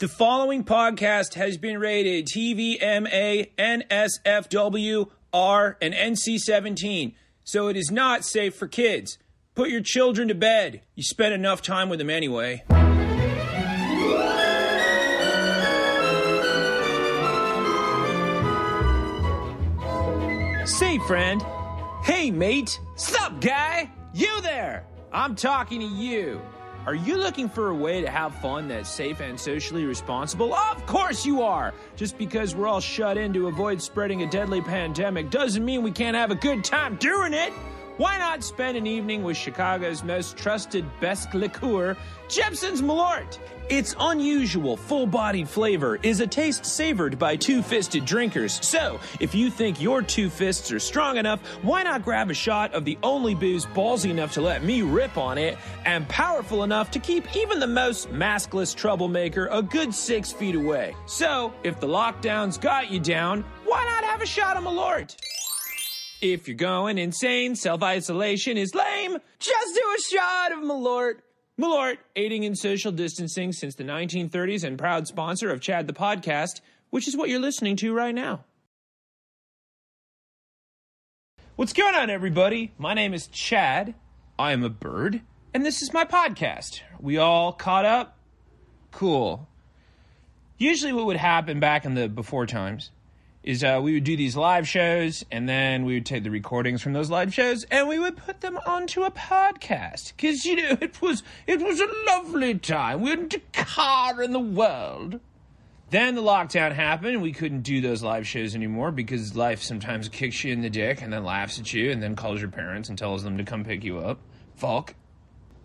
[0.00, 7.90] The following podcast has been rated TVMA, NSFW, R, and NC 17, so it is
[7.90, 9.18] not safe for kids.
[9.54, 10.80] Put your children to bed.
[10.94, 12.64] You spend enough time with them anyway.
[20.64, 21.44] Say, friend.
[22.04, 22.80] Hey, mate.
[22.96, 23.90] Sup, guy?
[24.14, 24.86] You there?
[25.12, 26.40] I'm talking to you.
[26.86, 30.54] Are you looking for a way to have fun that's safe and socially responsible?
[30.54, 31.74] Of course you are!
[31.94, 35.92] Just because we're all shut in to avoid spreading a deadly pandemic doesn't mean we
[35.92, 37.52] can't have a good time doing it!
[37.96, 41.96] Why not spend an evening with Chicago's most trusted best liqueur,
[42.28, 43.38] Jeppson's Malort?
[43.68, 48.64] Its unusual, full bodied flavor is a taste savored by two fisted drinkers.
[48.66, 52.72] So, if you think your two fists are strong enough, why not grab a shot
[52.74, 56.90] of the only booze ballsy enough to let me rip on it and powerful enough
[56.92, 60.96] to keep even the most maskless troublemaker a good six feet away?
[61.06, 65.16] So, if the lockdown's got you down, why not have a shot of Malort?
[66.20, 69.16] If you're going insane, self isolation is lame.
[69.38, 71.20] Just do a shot of Malort.
[71.58, 76.60] Malort, aiding in social distancing since the 1930s and proud sponsor of Chad the Podcast,
[76.90, 78.44] which is what you're listening to right now.
[81.56, 82.72] What's going on, everybody?
[82.76, 83.94] My name is Chad.
[84.38, 85.22] I am a bird,
[85.54, 86.80] and this is my podcast.
[86.98, 88.18] We all caught up?
[88.90, 89.48] Cool.
[90.58, 92.90] Usually, what would happen back in the before times
[93.42, 96.82] is uh, we would do these live shows and then we would take the recordings
[96.82, 100.12] from those live shows and we would put them onto a podcast.
[100.16, 103.00] Because you know it was it was a lovely time.
[103.00, 105.20] We hadn't a car in the world.
[105.90, 110.08] Then the lockdown happened and we couldn't do those live shows anymore because life sometimes
[110.08, 112.88] kicks you in the dick and then laughs at you and then calls your parents
[112.88, 114.20] and tells them to come pick you up.
[114.54, 114.94] Fuck.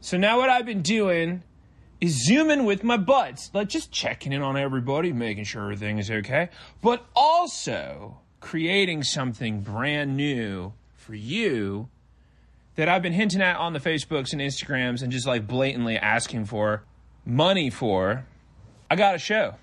[0.01, 1.43] So now what i've been doing
[2.01, 6.11] is zooming with my buds, like just checking in on everybody, making sure everything is
[6.11, 6.49] okay,
[6.81, 11.89] but also creating something brand new for you
[12.75, 16.45] that I've been hinting at on the Facebooks and Instagrams and just like blatantly asking
[16.45, 16.83] for
[17.25, 18.25] money for.
[18.89, 19.55] I got a show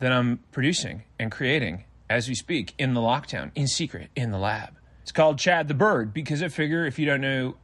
[0.00, 4.38] that I'm producing and creating as we speak in the lockdown, in secret, in the
[4.38, 4.74] lab.
[5.02, 7.56] It's called Chad the Bird because I figure if you don't know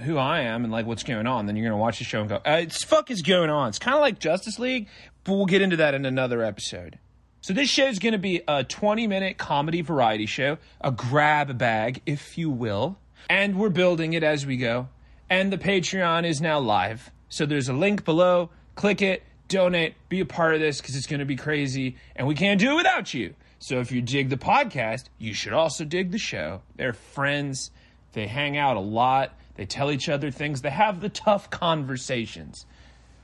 [0.00, 2.28] who I am and like what's going on, then you're gonna watch the show and
[2.28, 4.88] go, uh, "It's fuck is going on." It's kind of like Justice League,
[5.24, 6.98] but we'll get into that in another episode.
[7.40, 11.58] So this show is going to be a 20 minute comedy variety show, a grab
[11.58, 12.98] bag, if you will,
[13.28, 14.88] and we're building it as we go.
[15.28, 18.50] And the Patreon is now live, so there's a link below.
[18.76, 22.28] Click it, donate, be a part of this because it's going to be crazy, and
[22.28, 23.34] we can't do it without you.
[23.58, 26.62] So if you dig the podcast, you should also dig the show.
[26.76, 27.70] They're friends.
[28.12, 29.34] They hang out a lot.
[29.54, 30.62] They tell each other things.
[30.62, 32.66] They have the tough conversations.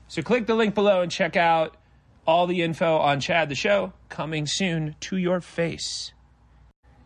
[0.07, 1.77] So click the link below and check out
[2.25, 6.13] all the info on Chad the Show coming soon to your face.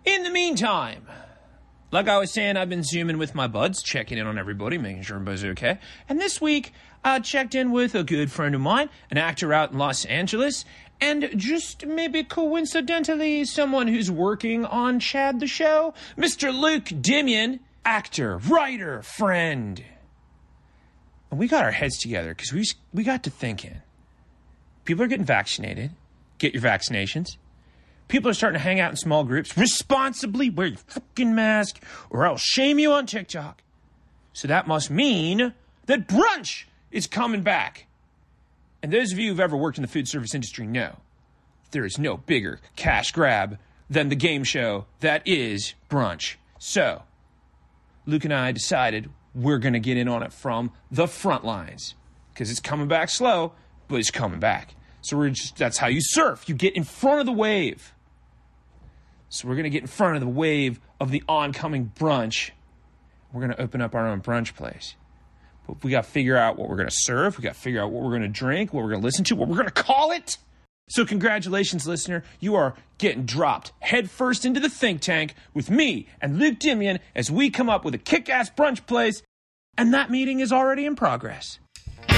[0.05, 1.07] In the meantime,
[1.91, 5.03] like I was saying, I've been zooming with my buds, checking in on everybody, making
[5.03, 5.79] sure everybody's okay.
[6.09, 6.73] And this week,
[7.05, 10.65] I checked in with a good friend of mine, an actor out in Los Angeles,
[10.99, 16.53] and just maybe coincidentally, someone who's working on Chad the Show, Mr.
[16.57, 19.83] Luke Dimian actor, writer, friend.
[21.29, 22.63] And we got our heads together because we,
[22.93, 23.81] we got to thinking.
[24.85, 25.91] People are getting vaccinated.
[26.37, 27.37] Get your vaccinations.
[28.07, 29.57] People are starting to hang out in small groups.
[29.57, 33.63] Responsibly wear your fucking mask or I'll shame you on TikTok.
[34.33, 35.53] So that must mean
[35.85, 37.87] that brunch is coming back.
[38.81, 40.97] And those of you who've ever worked in the food service industry know
[41.71, 43.57] there is no bigger cash grab
[43.89, 46.35] than the game show that is brunch.
[46.59, 47.03] So,
[48.05, 51.95] Luke and I decided we're going to get in on it from the front lines
[52.33, 53.53] because it's coming back slow,
[53.87, 54.75] but it's coming back.
[55.01, 56.47] So we're just that's how you surf.
[56.47, 57.93] You get in front of the wave.
[59.29, 62.51] So we're going to get in front of the wave of the oncoming brunch.
[63.31, 64.95] We're going to open up our own brunch place.
[65.67, 67.37] But we got to figure out what we're going to serve.
[67.37, 69.23] We got to figure out what we're going to drink, what we're going to listen
[69.25, 70.37] to, what we're going to call it.
[70.89, 72.23] So, congratulations, listener.
[72.39, 77.31] You are getting dropped headfirst into the think tank with me and Luke Dimian as
[77.31, 79.23] we come up with a kick ass brunch place,
[79.77, 81.59] and that meeting is already in progress.
[82.09, 82.15] I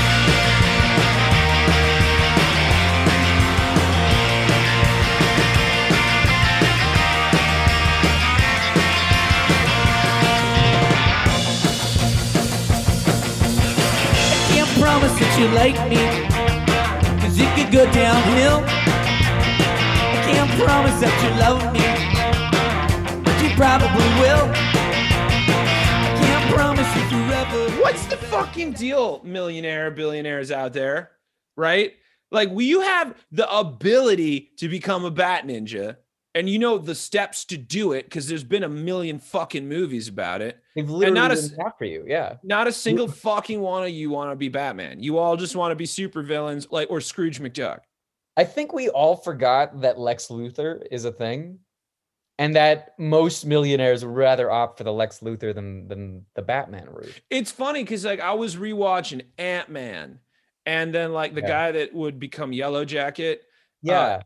[14.50, 16.35] can't promise that you like me
[17.40, 18.64] it could go downhill.
[18.66, 21.84] I can't promise that you love me,
[23.24, 24.50] but you probably will.
[25.98, 27.82] I can't promise you forever.
[27.82, 31.12] What's the fucking deal, millionaire, billionaires out there,
[31.56, 31.94] right?
[32.32, 35.98] Like, will you have the ability to become a bat ninja
[36.36, 40.10] and you know the steps to do it because there's been a million fucking movies
[40.10, 40.60] about it.
[40.76, 42.04] They've literally not a you.
[42.06, 42.36] Yeah.
[42.44, 45.02] Not a single fucking one of you want to be Batman.
[45.02, 47.80] You all just want to be supervillains, like or Scrooge McDuck.
[48.36, 51.60] I think we all forgot that Lex Luthor is a thing,
[52.38, 56.90] and that most millionaires would rather opt for the Lex Luthor than than the Batman
[56.92, 57.22] route.
[57.30, 60.20] It's funny because like I was rewatching Ant Man,
[60.66, 61.48] and then like the Yeah.
[61.48, 64.22] guy that would become Yellow Jacket, uh, Yeah.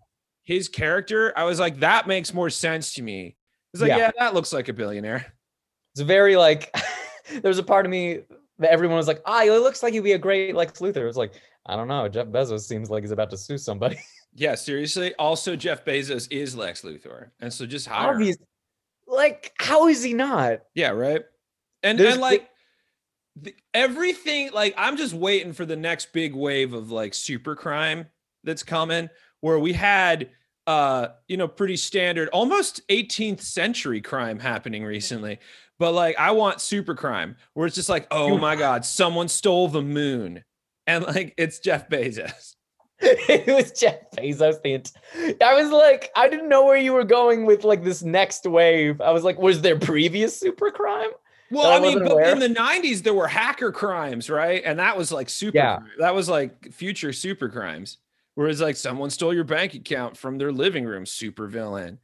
[0.49, 3.35] His character, I was like, that makes more sense to me.
[3.71, 3.97] It's like, Yeah.
[3.97, 5.31] yeah, that looks like a billionaire.
[5.93, 6.75] It's very like
[7.43, 8.21] there's a part of me
[8.57, 10.97] that everyone was like, ah, it looks like he'd be a great Lex Luthor.
[10.97, 11.33] It was like,
[11.67, 12.07] I don't know.
[12.09, 13.99] Jeff Bezos seems like he's about to sue somebody.
[14.35, 15.15] Yeah, seriously.
[15.15, 18.13] Also, Jeff Bezos is Lex Luthor, and so just hire.
[18.13, 18.37] Obvious.
[19.07, 20.59] Like, how is he not?
[20.75, 21.23] Yeah, right.
[21.81, 22.47] And There's and like
[23.35, 28.05] the, everything, like I'm just waiting for the next big wave of like super crime
[28.43, 29.09] that's coming,
[29.41, 30.29] where we had
[30.67, 35.39] uh you know pretty standard almost 18th century crime happening recently
[35.77, 39.67] but like i want super crime where it's just like oh my god someone stole
[39.67, 40.43] the moon
[40.87, 42.55] and like it's jeff bezos
[43.01, 44.61] it was Jeff Bezos.
[44.61, 44.91] The ent-
[45.41, 48.99] I was like, I didn't know where you were going with like this next wave.
[48.99, 51.11] I was like, was there previous super crime?
[51.49, 54.61] Well, I I mean, but aware in the '90s there were hacker crimes, right?
[54.65, 55.57] And that was like super.
[55.57, 55.77] Yeah.
[55.77, 55.89] crime.
[55.99, 57.99] That was like future super crimes,
[58.39, 61.99] whereas like someone stole your bank account from their living room, super villain.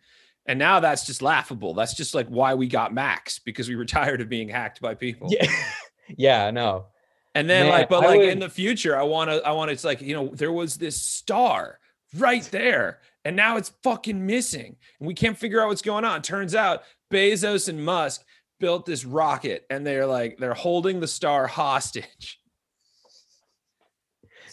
[0.46, 1.74] And now that's just laughable.
[1.74, 4.96] That's just like why we got Max because we were tired of being hacked by
[4.96, 5.30] people.
[5.32, 5.48] Yeah,
[6.18, 6.88] yeah, no.
[7.36, 9.52] And then Man, like, but I like would- in the future, I want to, I
[9.52, 11.80] want it's like, you know, there was this star
[12.18, 16.22] right there, and now it's fucking missing, and we can't figure out what's going on.
[16.22, 16.84] Turns out
[17.14, 18.26] Bezos and Musk
[18.60, 22.42] built this rocket, and they're like, they're holding the star hostage.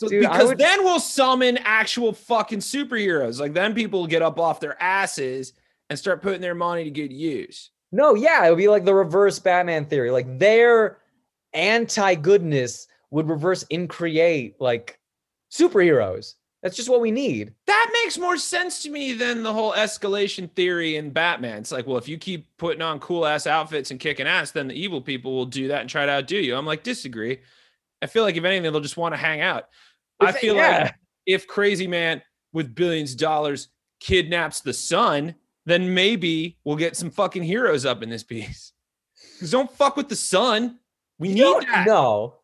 [0.02, 3.38] So Dude, because would- then we'll summon actual fucking superheroes.
[3.38, 5.52] Like then people will get up off their asses
[5.88, 7.70] and start putting their money to good use.
[7.92, 10.10] No, yeah, it would be like the reverse Batman theory.
[10.10, 10.98] Like their
[11.52, 14.98] anti-goodness would reverse and create like
[15.52, 16.34] superheroes.
[16.64, 17.52] That's just what we need.
[17.66, 21.58] That makes more sense to me than the whole escalation theory in Batman.
[21.58, 24.68] It's like, well, if you keep putting on cool ass outfits and kicking ass, then
[24.68, 26.56] the evil people will do that and try to outdo you.
[26.56, 27.40] I'm like, disagree.
[28.00, 29.68] I feel like if anything, they'll just want to hang out.
[30.28, 30.82] I feel yeah.
[30.84, 30.94] like
[31.26, 32.22] if Crazy Man
[32.52, 33.68] with billions of dollars
[34.00, 35.34] kidnaps the sun,
[35.66, 38.72] then maybe we'll get some fucking heroes up in this piece.
[39.34, 40.78] Because don't fuck with the sun.
[41.18, 41.86] We You need that.
[41.86, 42.36] know.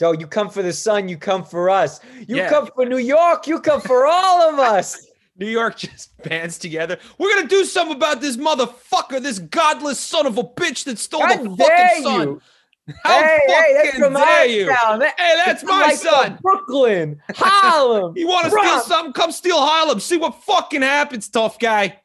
[0.00, 2.00] No, you come for the sun, you come for us.
[2.28, 2.48] You Yeah.
[2.48, 5.06] come for New York, you come for all of us.
[5.36, 6.98] New York just bands together.
[7.18, 11.20] We're gonna do something about this motherfucker, this godless son of a bitch that stole
[11.20, 12.28] God the fucking sun.
[12.28, 12.42] you.
[13.02, 14.66] How hey, hey, that's fucking from dare my you?
[14.66, 14.98] town.
[14.98, 16.38] That- Hey, that's my like, son.
[16.42, 18.14] Brooklyn, Harlem.
[18.16, 19.12] You want to steal something?
[19.14, 20.00] Come steal Harlem.
[20.00, 22.00] See what fucking happens, tough guy.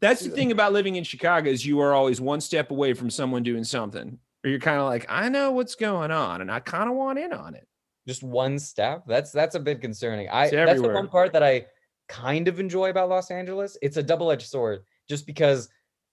[0.00, 3.10] That's the thing about living in Chicago is you are always one step away from
[3.10, 4.18] someone doing something.
[4.44, 7.18] Or you're kind of like, I know what's going on, and I kind of want
[7.18, 7.66] in on it.
[8.06, 9.04] just one step.
[9.06, 10.28] That's that's a bit concerning.
[10.28, 11.66] I It's that's the one part that I
[12.08, 13.78] kind of enjoy about Los Angeles.
[13.80, 15.68] It's a double-edged sword, just because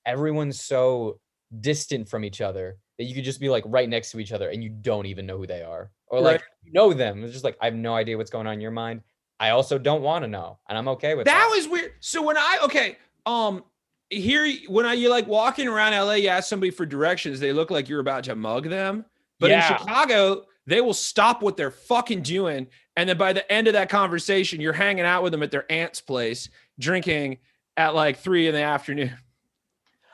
[0.06, 1.20] everyone's so
[1.60, 4.50] distant from each other that you could just be like right next to each other
[4.50, 7.24] and you don't even know who they are, or like you know them.
[7.24, 9.02] It's just like I have no idea what's going on in your mind.
[9.40, 11.56] I also don't want to know, and I'm okay with that that.
[11.56, 11.94] was weird.
[12.00, 13.64] So when I okay, um,
[14.10, 17.72] here when I you're like walking around LA, you ask somebody for directions, they look
[17.72, 19.06] like you're about to mug them.
[19.40, 19.72] But Yeah.
[19.72, 23.74] in Chicago, they will stop what they're fucking doing, and then by the end of
[23.74, 27.40] that conversation, you're hanging out with them at their aunt's place, drinking
[27.78, 29.18] at like three in the afternoon.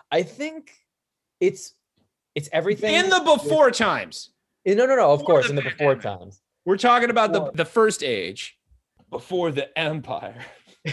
[0.10, 0.72] I think
[1.40, 1.74] it's
[2.36, 4.32] it's everything In the with- before times,
[4.66, 5.12] Eh, No, no, no.
[5.12, 6.20] Of before course, the in the before pandemic.
[6.20, 6.42] times.
[6.66, 7.52] we're talking about the Before.
[7.56, 8.58] the first age,
[9.10, 10.44] before the empire,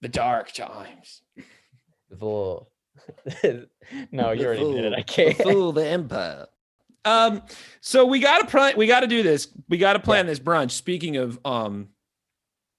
[0.00, 1.22] the dark times.
[2.10, 2.70] The little-
[4.12, 4.92] no, you already did it.
[4.92, 5.36] I can't.
[5.36, 6.46] fool the empire.
[7.04, 7.42] Um,
[7.80, 8.74] so we gotta plan.
[8.76, 9.48] We gotta do this.
[9.68, 10.72] We gotta plan this brunch.
[10.72, 11.88] Speaking of um,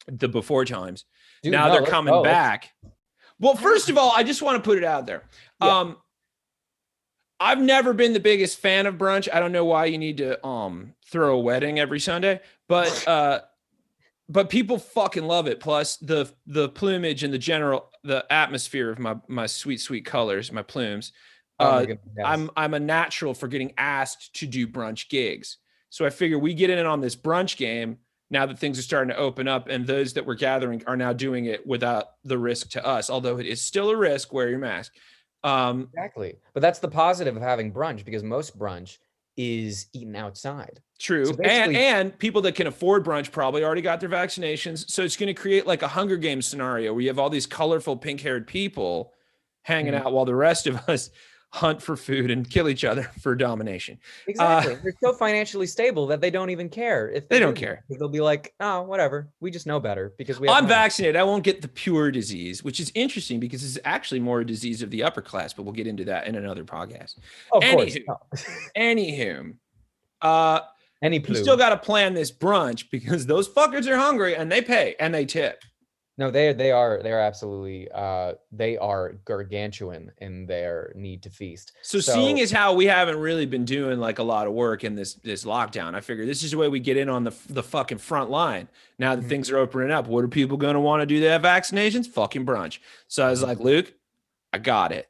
[0.08, 1.06] the before times.
[1.42, 2.22] Dude, now no, they're coming go.
[2.24, 2.72] Back.
[3.40, 5.24] Well, first of all, I just want to put it out there.
[5.62, 5.80] Yeah.
[5.80, 5.98] Um,
[7.40, 9.30] I've never been the biggest fan of brunch.
[9.32, 13.42] I don't know why you need to um throw a wedding every Sunday, but uh,
[14.28, 15.60] but people fucking love it.
[15.60, 20.52] Plus the the plumage and the general the atmosphere of my my sweet sweet colors,
[20.52, 21.12] my plumes.
[21.60, 22.00] Oh my Uh, goodness.
[22.26, 25.58] I'm I'm a natural for getting asked to do brunch gigs.
[25.90, 27.98] So I figure we get in on this brunch game
[28.30, 31.14] now that things are starting to open up and those that we're gathering are now
[31.14, 34.60] doing it without the risk to us, although it is still a risk, wear your
[34.60, 34.94] mask.
[35.44, 36.36] Um, Exactly.
[36.54, 38.98] But that's the positive of having brunch because most brunch
[39.38, 40.82] is eaten outside.
[41.00, 41.26] True.
[41.26, 44.90] So and and people that can afford brunch probably already got their vaccinations.
[44.90, 47.46] So it's going to create like a Hunger Games scenario where you have all these
[47.46, 49.14] colorful pink-haired people
[49.64, 50.02] hanging Mhm.
[50.06, 51.10] out while the rest of us
[51.52, 53.98] hunt for food and kill each other for domination.
[54.28, 54.76] Exactly.
[54.84, 57.84] They're so financially stable that they don't even care if Uh, They don't do care.
[57.90, 59.30] They'll be like, oh, whatever.
[59.40, 60.48] We just know better because we.
[60.48, 61.16] Have I'm money." vaccinated.
[61.16, 64.82] I won't get the pure disease, which is interesting because it's actually more a disease
[64.82, 67.18] of the upper class, but we'll get into that in another podcast.
[67.52, 67.96] Of course.
[67.96, 68.04] Anywho.
[68.08, 68.18] no.
[68.78, 69.56] Anywho,
[70.22, 70.60] uh,
[71.02, 74.62] Any you still got to plan this brunch because those fuckers are hungry and they
[74.62, 75.64] pay and they tip.
[76.20, 81.30] No, they they are they are absolutely uh they are gargantuan in their need to
[81.30, 81.72] feast.
[81.82, 84.96] So, seeing as how we haven't really been doing like a lot of work in
[84.96, 87.64] this this lockdown, I figure this is the way we get in on the the
[87.64, 88.68] fucking front line.
[89.00, 89.30] Now that Mhm.
[89.30, 91.22] things are opening up, what are people going to want to do?
[91.22, 92.80] They have vaccinations, fucking brunch.
[93.08, 93.94] So I was like, Luke,
[94.52, 95.08] I got it.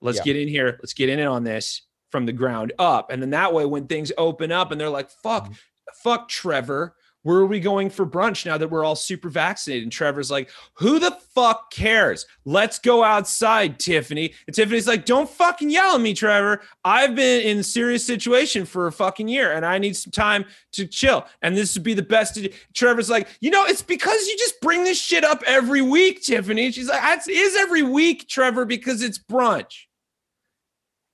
[0.00, 0.24] Let's Yeah.
[0.24, 0.78] get in here.
[0.82, 4.10] Let's get in on this from the ground up, and then that way, when things
[4.18, 5.56] open up and they're like, fuck, Mhm.
[6.02, 6.96] fuck, Trevor.
[7.24, 9.82] Where are we going for brunch now that we're all super vaccinated?
[9.82, 12.26] And Trevor's like, Who the fuck cares?
[12.44, 14.34] Let's go outside, Tiffany.
[14.46, 16.60] And Tiffany's like, Don't fucking yell at me, Trevor.
[16.84, 20.44] I've been in a serious situation for a fucking year and I need some time
[20.72, 21.26] to chill.
[21.42, 22.38] And this would be the best.
[22.74, 26.70] Trevor's like, You know, it's because you just bring this shit up every week, Tiffany.
[26.70, 29.86] She's like, is is every week, Trevor, because it's brunch.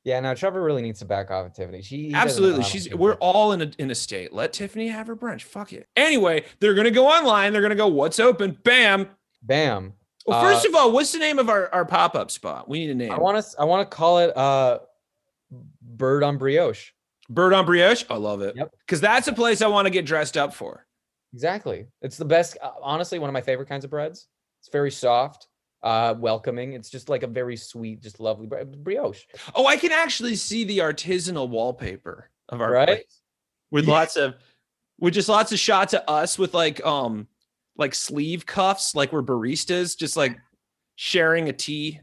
[0.05, 1.83] Yeah, no, Trevor really needs to back off of Tiffany.
[1.83, 2.65] She he doesn't know Absolutely.
[2.65, 4.33] She's we're all in a in a state.
[4.33, 5.43] Let Tiffany have her brunch.
[5.43, 5.89] Fuck it.
[5.97, 7.53] Anyway, they're gonna go online.
[7.53, 8.57] They're gonna go, what's open?
[8.65, 9.09] Bam.
[9.43, 9.93] bam.
[10.27, 12.69] Well, first Uh, of all, what's the name of our, our pop-up spot?
[12.69, 13.11] We need a name.
[13.13, 14.79] I want to I want to call it uh
[15.83, 16.93] bird on brioche.
[17.29, 18.05] Bird on brioche.
[18.11, 18.57] I love it.
[18.57, 18.73] Yep.
[18.87, 20.87] Because that's a place I want to get dressed up for.
[21.33, 21.87] Exactly.
[22.03, 24.29] It's the best uh, honestly one of my favorite kinds of breads.
[24.61, 25.47] It's very soft,
[25.83, 26.75] uh welcoming.
[26.75, 29.25] It's just like a very sweet, just lovely brioche.
[29.55, 32.87] Oh, I can actually see the artisanal wallpaper of our Right?
[32.89, 33.21] place
[33.71, 33.95] with Yeah.
[33.95, 34.35] lots of
[34.99, 37.27] with just lots of shots of us with like um
[37.77, 40.39] like sleeve cuffs, like we're baristas, just like
[40.97, 42.01] sharing a tea.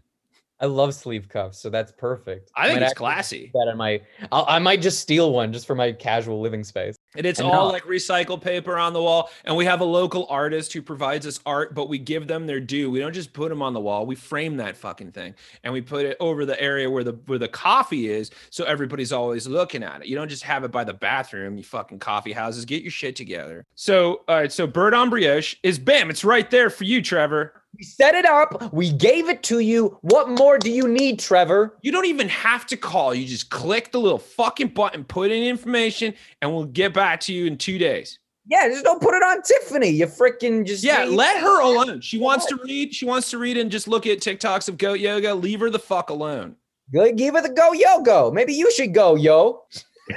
[0.60, 2.50] I love sleeve cuffs, so that's perfect.
[2.56, 3.52] I think Might it's classy.
[3.54, 6.97] That my, I'll, I might just steal one just for my casual living space.
[7.18, 9.30] And it's And all like recycled paper on the wall.
[9.44, 12.60] And we have a local artist who provides us art, but we give them their
[12.60, 12.90] due.
[12.90, 14.06] We don't just put them on the wall.
[14.06, 17.40] We frame that fucking thing and we put it over the area where the where
[17.40, 20.08] the coffee is, so everybody's always looking at it.
[20.08, 22.66] You don't just have it by the bathroom, you fucking coffee houses.
[22.66, 23.66] Get your shit together.
[23.76, 27.54] So all right, so bird on brioche is bam, it's right there for you, Trevor.
[27.78, 28.74] We set it up.
[28.74, 29.98] We gave it to you.
[30.02, 31.78] What more do you need, Trevor?
[31.82, 33.14] You don't even have to call.
[33.14, 37.34] You just click the little fucking button, put in information, and we'll get back to
[37.34, 38.18] you in two days.
[38.50, 39.90] Yeah, just don't put it on Tiffany.
[39.90, 42.02] You freaking just Yeah, let her alone.
[42.02, 42.96] She wants to read.
[42.96, 45.36] She wants to read and just look at TikToks of goat yoga.
[45.36, 46.56] Leave her the fuck alone.
[46.94, 48.32] Go- give it the go, yo, go.
[48.32, 49.64] Maybe you should go, yo.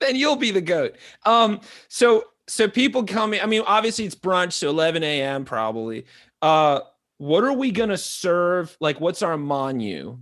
[0.00, 0.96] Then you'll be the goat.
[1.24, 3.40] Um, so so people coming.
[3.40, 5.44] I mean, obviously it's brunch, so 11 a.m.
[5.44, 6.04] probably.
[6.42, 6.80] Uh,
[7.18, 8.76] what are we gonna serve?
[8.80, 10.18] Like, what's our menu?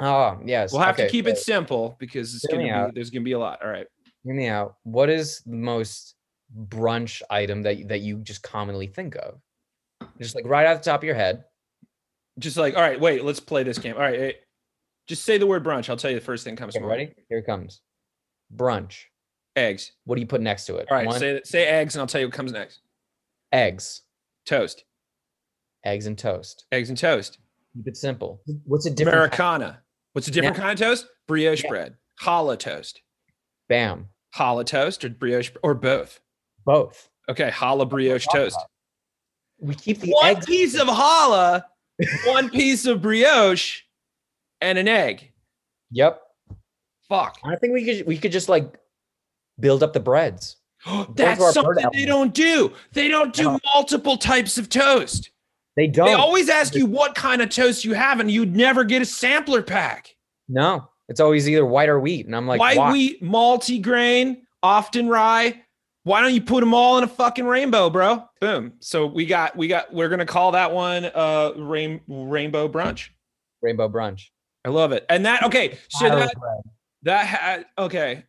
[0.00, 0.72] Oh, yes.
[0.72, 2.94] We'll have to okay, keep it simple because it's gonna be out.
[2.94, 3.60] there's gonna be a lot.
[3.62, 3.86] All right.
[4.24, 4.76] Hear me out.
[4.84, 6.14] What is the most
[6.68, 9.40] brunch item that that you just commonly think of?
[10.20, 11.44] Just like right off the top of your head.
[12.38, 13.94] Just like, all right, wait, let's play this game.
[13.94, 14.36] All right,
[15.06, 15.88] just say the word brunch.
[15.90, 17.14] I'll tell you the first thing comes Okay, ready?
[17.28, 17.80] Here it comes.
[18.54, 19.04] Brunch.
[19.56, 19.92] Eggs.
[20.04, 20.86] What do you put next to it?
[20.90, 22.80] All right, One, say say eggs, and I'll tell you what comes next.
[23.52, 24.02] eggs.
[24.46, 24.84] Toast.
[25.84, 26.66] Eggs and toast.
[26.72, 27.38] Eggs and toast.
[27.74, 28.42] Keep it simple.
[28.64, 29.82] What's a different kind- Americana.
[30.12, 31.06] What's a different kind of toast?
[31.26, 31.70] Brioche Yeah.
[31.70, 31.96] bread.
[32.20, 33.00] Challah toast.
[33.68, 34.08] Bam.
[34.36, 36.20] Challah toast or brioche or both.
[36.64, 37.08] Both.
[37.28, 38.58] Okay, challah brioche toast.
[39.58, 40.46] We keep the One eggs.
[40.46, 41.64] piece of challah,
[42.26, 43.82] one piece of brioche,
[44.60, 45.32] and an egg.
[45.92, 46.20] Yep.
[47.08, 47.38] Fuck.
[47.44, 48.76] I think we could we could just like
[49.58, 50.56] build up the breads.
[51.14, 52.72] That's something they don't do.
[52.92, 53.58] They don't do No.
[53.74, 55.29] multiple types of toast.
[55.76, 56.06] They don't.
[56.06, 59.04] They always ask you what kind of toast you have, and you'd never get a
[59.04, 60.14] sampler pack.
[60.48, 62.92] no, it's always either white or wheat, and I'm like, White why?
[62.92, 65.62] wheat, multi-grain, often rye.
[66.04, 68.24] Why don't you put them all in a fucking rainbow, bro?
[68.40, 68.72] Boom.
[68.80, 73.08] So we got, we got, we're gonna call that one uh rain, rainbow brunch.
[73.60, 74.28] rainbow brunch.
[74.64, 75.04] I love it.
[75.08, 76.34] And that okay, so that
[77.02, 78.24] that had okay.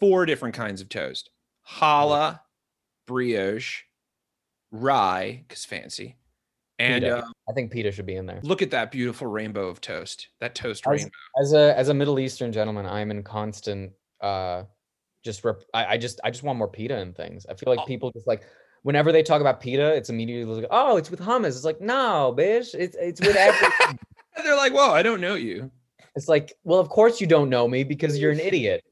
[0.00, 1.30] Four different kinds of toast:
[1.78, 2.40] challah,
[3.06, 3.82] brioche,
[4.72, 6.16] rye, because fancy,
[6.78, 8.40] and uh, I think pita should be in there.
[8.42, 10.28] look at that beautiful rainbow of toast.
[10.40, 11.10] That toast As- rainbow.
[11.40, 14.64] As a as a Middle Eastern gentleman, I'm in constant uh
[15.24, 17.46] just rep- I, I just I just want more pita and things.
[17.48, 17.86] I feel like Oh.
[17.86, 18.42] people just like
[18.82, 21.48] whenever they talk about pita, it's immediately like, oh, it's with hummus.
[21.50, 23.98] It's like, no, bitch, it's it's with everything.
[24.42, 25.70] They're like, "Whoa, I don't know you."
[26.16, 28.82] It's like, well, of course you don't know me because you're an idiot.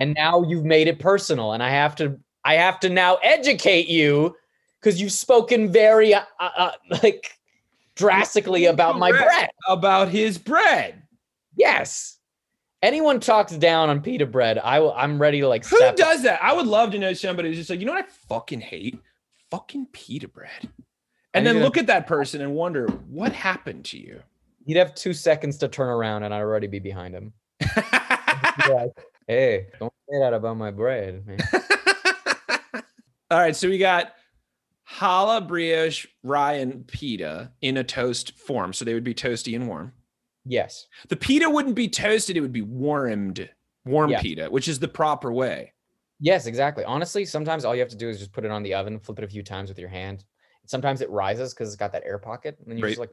[0.00, 3.86] and now you've made it personal and I have to I have to now educate
[3.88, 4.34] you
[4.80, 6.72] because you've spoken very uh, uh,
[7.02, 7.38] like
[7.96, 9.50] drastically about my bread.
[9.68, 11.02] About his bread.
[11.56, 12.18] Yes.
[12.82, 16.42] Anyone talks down on pita bread, I will I'm ready to like Who does that?
[16.42, 18.98] I would love to know somebody who's just like, you know what I fucking hate?
[19.50, 20.70] Fucking pita bread.
[21.34, 24.20] And I then look at that person and wonder what happened to you.
[24.66, 27.32] He'd have two seconds to turn around and I'd already be behind him.
[28.68, 28.90] Like,
[29.26, 31.38] hey, don't say that about my bread, man.
[33.30, 34.12] All right, so we got
[34.98, 38.72] challah, brioche, rye, and pita in a toast form.
[38.72, 39.92] So they would be toasty and warm.
[40.44, 40.86] Yes.
[41.08, 43.48] The pita wouldn't be toasted, it would be warmed,
[43.84, 44.20] warm Yeah.
[44.22, 45.72] pita, which is the proper way.
[46.18, 46.84] Yes, exactly.
[46.84, 49.18] Honestly, sometimes all you have to do is just put it on the oven, flip
[49.18, 50.24] it a few times with your hand.
[50.66, 52.90] Sometimes it rises because it's got that air pocket, and then you Right.
[52.90, 53.10] just like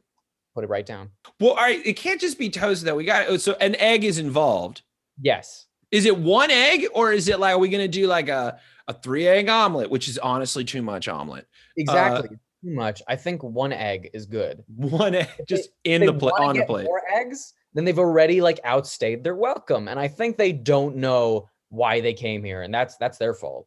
[0.54, 1.10] put it right down.
[1.40, 2.96] Well, all right, it can't just be toasted though.
[2.96, 4.82] We got oh, so an egg is involved.
[5.20, 5.66] Yes.
[5.90, 8.92] Is it one egg or is it like are we gonna do like a, a
[8.94, 11.46] three egg omelet, which is honestly too much omelet?
[11.78, 12.28] Uh, exactly.
[12.64, 13.02] Too much.
[13.06, 14.64] I think one egg is good.
[14.76, 16.84] One egg just they- in If the plate on the plate.
[16.84, 21.48] More eggs, then they've already like outstayed their welcome, and I think they don't know
[21.68, 23.66] why they came here, and that's that's their fault.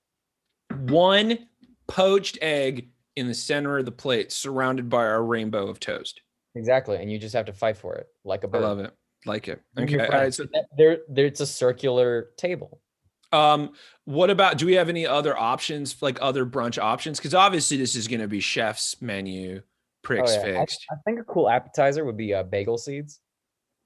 [0.88, 1.48] One
[1.88, 6.22] poached egg in the center of the plate, surrounded by our rainbow of toast.
[6.56, 8.62] Exactly, and you just have to fight for it like a I bird.
[8.62, 8.92] love it.
[9.26, 9.62] Like it.
[9.78, 10.00] Okay.
[10.00, 10.34] All right.
[10.34, 10.46] So
[10.78, 12.82] there, there, it's a circular table.
[13.32, 13.74] Um,
[14.06, 17.18] what about do we have any other options, like other brunch options?
[17.18, 19.62] Because obviously this is gonna be chef's menu,
[20.04, 20.60] pricks Oh, yeah.
[20.60, 20.86] Fixed.
[20.92, 23.20] I, think a cool appetizer would be uh, bagel seeds.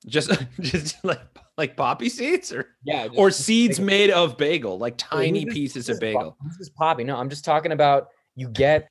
[0.08, 1.22] Just just like
[1.58, 6.00] like poppy seeds or Yeah, or seeds made of bagel, like Oh, tiny pieces of
[6.00, 6.38] bagel.
[6.58, 7.04] This poppy?
[7.04, 8.90] No, I'm just talking about you get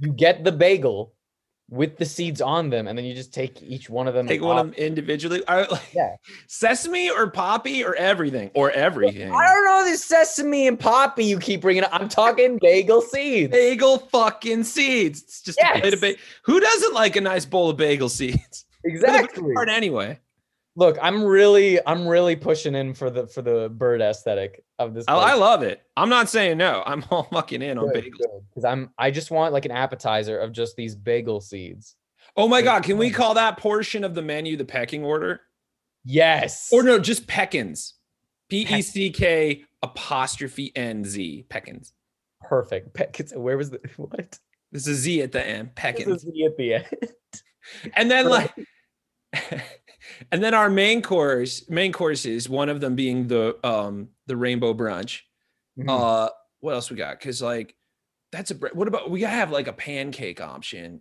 [0.00, 1.14] you get the bagel
[1.72, 4.26] with the seeds on them, and then you just take each one of them.
[4.26, 5.42] Take one of them individually.
[5.48, 6.16] Like, Yeah.
[6.46, 9.32] Sesame or poppy or everything or everything.
[9.32, 11.90] I don't know this sesame and poppy you keep bringing up.
[11.92, 13.50] I'm talking bagel seeds.
[13.52, 15.22] Bagel fucking seeds.
[15.22, 16.00] It's just a plate of Yes.
[16.00, 16.20] bagel.
[16.44, 18.66] Who doesn't like a nice bowl of bagel seeds?
[18.82, 19.54] For the most Exactly.
[19.70, 20.18] anyway.
[20.74, 25.04] Look, I'm really, I'm really pushing in for the for the bird aesthetic of this.
[25.06, 25.82] Oh, I, I love it.
[25.96, 26.82] I'm not saying no.
[26.86, 28.42] I'm all fucking in on bagels.
[28.48, 28.90] because I'm.
[28.96, 31.96] I just want like an appetizer of just these bagel seeds.
[32.36, 35.42] Oh my god, can we call that portion of the menu the pecking order?
[36.04, 36.70] Yes.
[36.72, 37.92] Or no, just Peckins.
[38.48, 41.44] P E C K apostrophe N Z.
[41.50, 41.92] Peckins.
[42.40, 42.94] Perfect.
[42.94, 44.38] Pe- it's- Where was the what?
[44.72, 45.74] There's a Z at the end.
[45.74, 46.24] Peckins.
[46.24, 46.86] the at the end.
[47.94, 48.52] And then like.
[50.30, 54.74] and then our main course, main courses, one of them being the um the rainbow
[54.74, 55.20] brunch.
[55.78, 55.88] Mhm.
[55.88, 57.18] Uh what else we got?
[57.20, 57.74] Cause like
[58.30, 61.00] that's a what about we gotta have like a pancake option.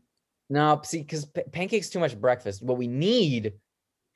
[0.49, 2.61] no, see, because pancakes too much breakfast.
[2.61, 3.53] What we need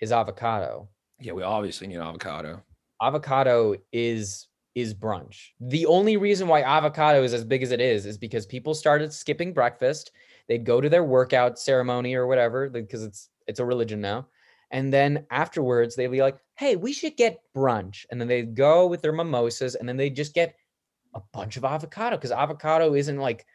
[0.02, 0.90] is avocado.
[1.20, 2.62] Yeah, we obviously need avocado.
[3.02, 5.52] Avocado is is brunch.
[5.62, 9.14] The only reason why avocado is as big as it is is because people started
[9.14, 10.12] skipping breakfast.
[10.50, 14.28] They'd go to their workout ceremony or whatever because it's it's a religion now.
[14.72, 18.88] And then afterwards they'd be like, "Hey, we should get brunch." And then they'd go
[18.88, 20.56] with their mimosas and then they'd just get
[21.14, 23.46] a bunch of avocado because avocado isn't like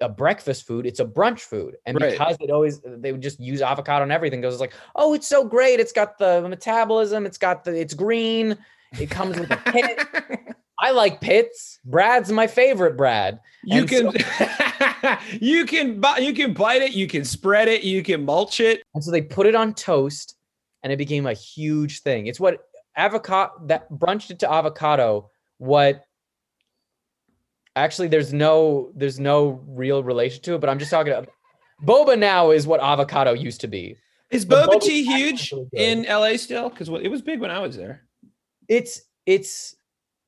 [0.00, 1.76] a breakfast food, it's a brunch food.
[1.86, 2.12] And Right.
[2.12, 5.26] because it always uh, they would just use avocado and everything goes like, "Oh, it's
[5.26, 5.80] so great.
[5.80, 8.56] It's got the metabolism, it's got the it's green,
[9.00, 9.98] it comes with a pit."
[10.80, 11.80] I like pits.
[11.84, 13.40] Brad's my favorite Brad.
[13.64, 18.02] You And can so- you can you can bite it, you can spread it, you
[18.04, 18.82] can mulch it.
[18.94, 20.36] And so they put it on toast
[20.88, 22.28] and it became a huge thing.
[22.28, 22.64] It's what
[22.96, 26.02] avocado that brunched it to avocado what
[27.76, 31.28] actually there's no there's no real relation to it, but I'm just talking about
[31.84, 33.96] boba now is what avocado used to be.
[34.30, 36.70] Is The boba tea huge really in LA still?
[36.70, 38.04] Because it was big when I was there.
[38.66, 39.76] It's it's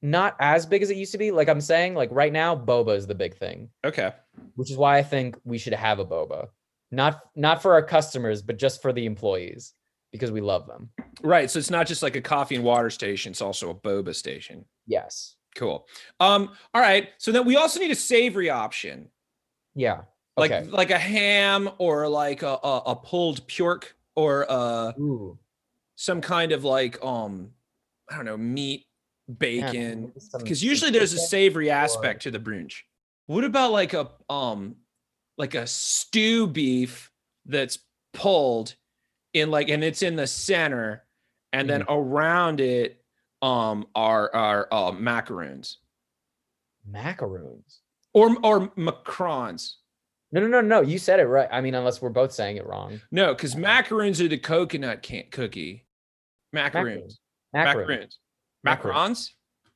[0.03, 1.31] not as big as it used to be.
[1.31, 3.71] Like I'm saying, like right now, boba is the big thing.
[3.83, 4.13] Okay.
[4.57, 6.49] which is why I think we should have a boba.
[6.91, 9.73] Not not for our customers, but just for the employees
[10.13, 10.91] because we love them.
[11.23, 11.51] Right.
[11.51, 14.65] So it's not just like a coffee and water station, it's also a boba station.
[14.87, 15.37] Yes.
[15.57, 15.87] Cool.
[16.21, 17.09] Um, all right.
[17.19, 19.09] So then we also need a savory option.
[19.75, 20.03] Yeah.
[20.37, 20.65] Like Okay.
[20.65, 25.39] like like a ham or like a, a, a pulled pork or uh Ooh.
[25.97, 27.51] some kind of like um
[28.11, 28.87] I don't know, meat,
[29.39, 30.13] bacon.
[30.39, 32.75] because usually there's a savory aspect to the brunch.
[33.27, 34.77] What about like a um
[35.37, 37.11] like a stew beef
[37.47, 37.79] that's
[38.13, 38.77] pulled
[39.35, 41.05] in like and it's in the center
[41.53, 41.93] and then Mm-hmm.
[41.93, 43.03] around it
[43.43, 45.79] um are are uh, macaroons
[46.87, 47.81] macaroons.
[48.15, 49.75] or or macrons.
[50.33, 50.81] No, no, no, no.
[50.81, 51.49] You said it right.
[51.51, 53.01] I mean, unless we're both saying it wrong.
[53.11, 55.87] No, because macaroons are the coconut can- cookie.
[56.53, 57.19] Macaroons.
[57.53, 58.19] Macaroons.
[58.67, 59.31] Macarons.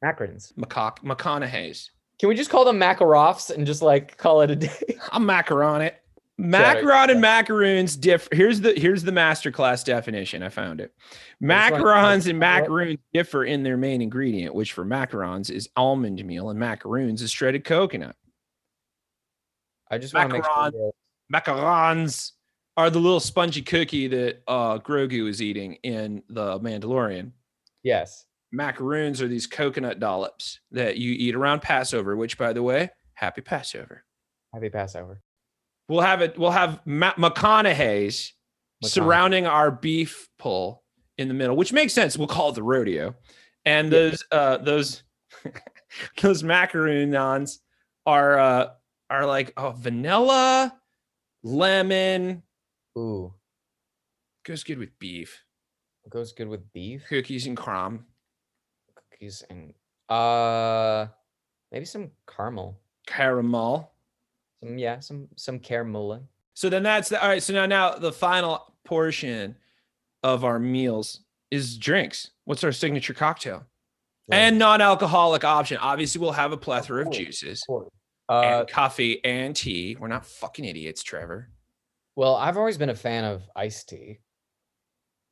[0.05, 0.53] Macarons.
[0.57, 1.91] Macaw- McConaughey's.
[2.21, 4.97] Can we just call them macaroffs and just like call it a day?
[5.11, 6.01] I'm macaron it.
[6.41, 8.29] Macaron and macaroons differ.
[8.35, 10.43] Here's the here's the masterclass definition.
[10.43, 10.93] I found it.
[10.99, 15.69] I just wanna- Macarons and macaroons differ in their main ingredient, which for macarons is
[15.77, 18.17] almond meal and macaroons is shredded coconut.
[19.91, 20.93] I just want to make sure.
[21.33, 22.33] Macarons
[22.77, 27.31] are the little spongy cookie that uh, Grogu is eating in the Mandalorian.
[27.85, 28.27] Yes.
[28.53, 32.17] Macaroons are these coconut dollops that you eat around Passover.
[32.17, 34.05] Which, by the way, happy Passover.
[34.53, 35.21] Happy Passover.
[35.89, 36.39] We'll have it.
[36.39, 38.33] We'll have Ma- McConaughey's
[38.83, 38.89] McConaughey.
[38.89, 40.83] surrounding our beef pull
[41.19, 42.17] in the middle, which makes sense.
[42.17, 43.15] We'll call it the rodeo.
[43.65, 43.99] And Yeah.
[43.99, 45.03] those uh those
[46.23, 47.61] those macaroons
[48.07, 48.69] are uh
[49.11, 50.75] are like oh vanilla,
[51.43, 52.43] lemon,
[52.99, 53.35] Ooh,
[54.45, 55.43] goes good with beef,
[56.05, 58.07] it goes good with beef, cookies and crumb,
[59.11, 59.73] cookies, and
[60.09, 61.07] uh,
[61.73, 62.79] maybe some caramel.
[63.07, 63.93] caramel.
[64.65, 66.27] Some yeah, some some caramel.
[66.55, 67.43] So then that's the all right.
[67.43, 69.57] So now now the final portion
[70.23, 72.31] of our meals is drinks.
[72.45, 73.65] What's our signature cocktail?
[74.31, 75.77] And non-alcoholic option.
[75.77, 77.63] Obviously, we'll have a plethora of course, juices.
[78.31, 79.97] uh, and coffee and tea.
[80.01, 81.51] We're not fucking idiots, Trevor.
[82.17, 84.21] well, I've always been a fan of iced tea.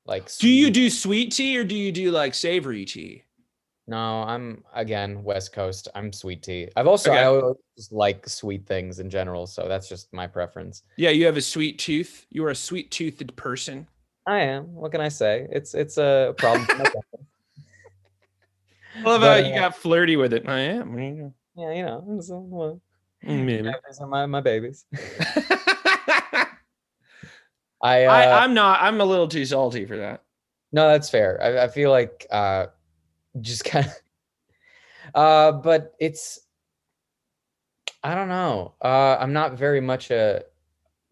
[0.04, 3.24] Like, Do you do sweet tea or do you do like savory tea?
[3.86, 5.88] No, I'm again West Coast.
[5.94, 6.68] I'm sweet tea.
[6.76, 10.84] I've also I always just like sweet things in general, so that's just my preference.
[10.96, 12.26] Yeah, you have a sweet tooth.
[12.30, 13.88] You are a sweet toothed person.
[14.26, 14.72] I am.
[14.72, 15.48] What can I say?
[15.50, 16.64] It's it's a problem.
[16.66, 17.26] for my family.
[18.94, 20.48] I love how you uh, got flirty with it.
[20.48, 20.92] I am.
[20.92, 22.80] What are you yeah, you know, it's, uh, well.
[23.22, 23.64] Maybe.
[23.64, 24.84] yeah, these are my my babies.
[27.80, 28.80] I, uh, I, I'm not.
[28.80, 30.22] I'm a little too salty for that.
[30.72, 31.40] no, that's fair.
[31.42, 32.66] I, I feel like uh,
[33.40, 33.92] just kind of,
[35.14, 36.40] uh, but it's,
[38.02, 38.74] I don't know.
[38.82, 40.44] Uh, I'm not very much a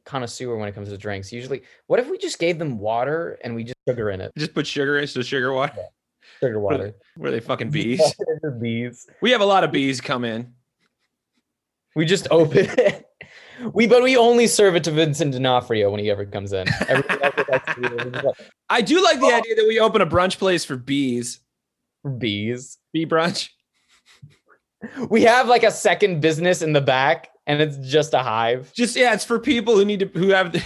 [0.05, 1.33] connoisseur when it comes to drinks.
[1.33, 4.33] Usually, what if we just gave them water and we just sugar in it?
[4.37, 5.75] Just put sugar in, so sugar water.
[6.41, 6.95] Sugar What are water.
[7.17, 8.03] Were they fucking bees?
[8.61, 9.07] Bees.
[9.21, 10.53] We have a lot of bees come in.
[11.95, 13.07] We just open it.
[13.75, 16.67] We but we only serve it to Vincent D'Onofrio when he ever comes in.
[16.89, 18.37] Else is like, we just like,
[18.71, 21.41] I do like the idea that we open a brunch place for bees.
[22.19, 22.79] Bees.
[22.93, 23.49] Bee brunch.
[25.11, 28.73] We have like a second business in the back, and it's just a hive.
[28.73, 30.55] Just yeah, it's for people who need to who have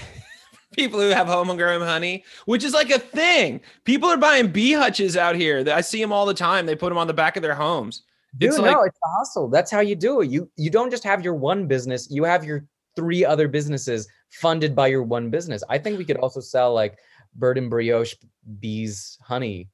[0.73, 3.61] people who have homegrown honey, which is like a thing.
[3.85, 5.65] People are buying bee hutches out here.
[5.69, 6.65] I see them all the time.
[6.65, 8.05] They put them on the back of their homes.
[8.39, 9.49] Dude, It's like no, it's a hustle.
[9.49, 10.31] That's how you do it.
[10.31, 12.09] You you don't just have your one business.
[12.09, 12.67] You have your
[12.97, 15.63] three other businesses funded by your one business.
[15.69, 16.99] I think we could also sell like
[17.35, 18.15] bird and brioche
[18.61, 19.69] bees honey.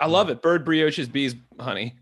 [0.00, 0.42] I love it.
[0.42, 1.96] Bird brioches, bees, honey.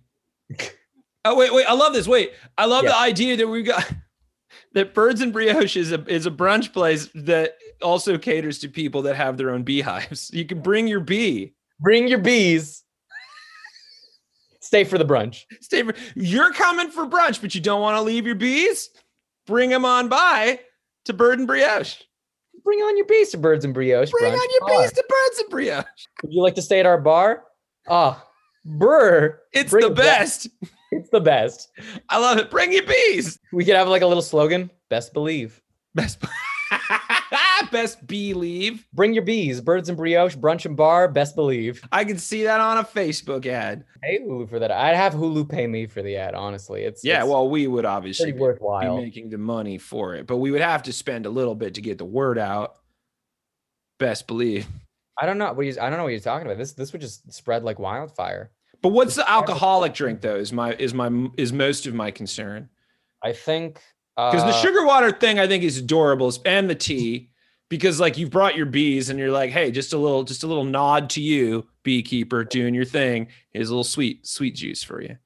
[1.25, 1.67] oh wait, wait.
[1.67, 2.07] I love this.
[2.07, 3.91] Wait, I love the idea that we got
[4.75, 9.03] that Birds and Brioche is a is a brunch place that also caters to people
[9.03, 10.31] that have their own beehives.
[10.33, 11.55] You can bring your bee.
[11.81, 12.83] Bring your bees.
[14.61, 15.45] Stay for the brunch.
[15.61, 18.91] Stay for, you're coming for brunch, but you don't want to leave your bees?
[19.47, 20.59] Bring them on by
[21.05, 22.03] to Bird and Brioche.
[22.65, 24.11] Bring on your bees to Birds and Brioche.
[24.11, 24.83] Bring brunch on your bar.
[24.83, 25.85] bees to Birds and Brioche.
[26.23, 27.45] Would you like to stay at our bar?
[27.88, 28.25] Ah,
[28.64, 29.40] brr.
[29.53, 29.96] It's the back.
[29.96, 30.49] best.
[30.92, 31.68] It's the best.
[32.09, 32.51] I love it.
[32.51, 33.38] Bring your bees.
[33.53, 34.70] We could have like a little slogan.
[34.88, 35.61] Best believe.
[35.94, 36.22] Best
[37.72, 38.87] best bee leave.
[38.92, 39.61] Bring your bees.
[39.61, 41.09] Birds and brioche, brunch and bar.
[41.09, 41.83] Best believe.
[41.90, 43.85] I can see that on a Facebook ad.
[44.03, 44.70] Pay Hulu for that.
[44.70, 46.35] I'd have Hulu pay me for the ad.
[46.35, 48.99] Honestly, it's Yeah, it's well, we would obviously be worthwhile.
[48.99, 51.81] making the money for it, but we would have to spend a little bit to
[51.81, 52.77] get the word out.
[53.99, 54.66] Best believe.
[55.18, 56.59] I don't know what you, I don't know what you're talking about.
[56.59, 58.50] This this would just spread like wildfire.
[58.83, 60.37] But what's the alcoholic drink though?
[60.37, 62.68] Is my is my is most of my concern
[63.22, 63.81] I think
[64.16, 67.31] because uh, the sugar water thing I think is adorable, and the tea
[67.68, 70.46] because like you've brought your bees and you're like, hey, just a little just a
[70.46, 73.29] little nod to you, beekeeper, doing your thing.
[73.50, 75.16] Here's a little sweet sweet juice for you.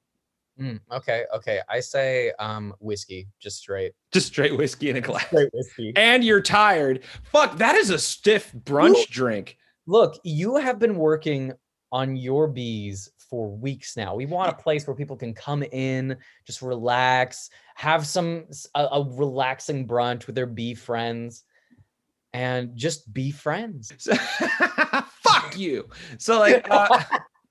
[0.59, 1.61] mm, okay, okay.
[1.69, 3.93] I say um whiskey, just straight.
[4.11, 5.27] Just straight whiskey in a glass.
[5.27, 5.93] Straight whiskey.
[5.95, 7.03] And you're tired.
[7.31, 9.05] Fuck, that is a stiff brunch Ooh.
[9.09, 9.57] drink.
[9.91, 11.51] Look, you have been working
[11.91, 14.15] on your bees for weeks now.
[14.15, 16.15] We want a place where people can come in,
[16.47, 21.43] just relax, have some a relaxing brunch with their bee friends,
[22.31, 23.91] and just be friends.
[23.97, 24.15] So-
[25.23, 25.89] fuck you.
[26.19, 27.03] So like uh,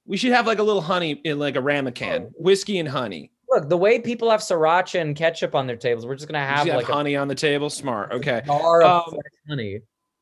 [0.07, 3.33] we should have like a little honey in like a ramekin, whiskey and honey.
[3.51, 6.67] Look, the way people have sriracha and ketchup on their tables, we're just gonna have
[6.67, 7.69] like have honey on the table.
[7.69, 8.13] Smart.
[8.13, 8.41] Okay.
[8.47, 9.81] jar Um, honey.